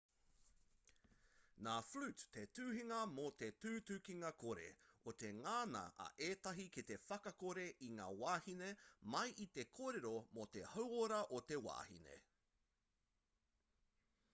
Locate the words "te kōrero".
9.61-10.17